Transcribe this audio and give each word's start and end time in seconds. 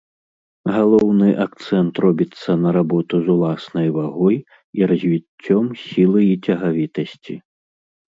Галоўны 0.75 1.27
акцэнт 1.43 1.99
робіцца 2.05 2.51
на 2.63 2.69
работу 2.77 3.15
з 3.27 3.31
уласнай 3.33 3.87
вагой 3.97 4.37
і 4.79 4.87
развіццём 4.93 5.69
сілы 5.83 6.21
і 6.29 6.33
цягавітасці. 6.49 7.35